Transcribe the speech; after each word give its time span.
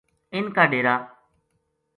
اِنھ 0.33 0.49
کا 0.55 0.63
ڈیرا 0.71 0.95